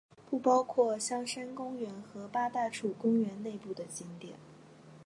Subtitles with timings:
[0.31, 4.33] 不包括香山公园和八大处公园内部的景点。